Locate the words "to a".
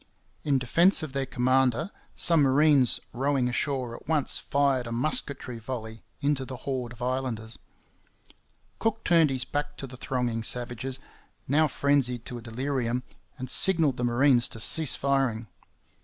12.25-12.41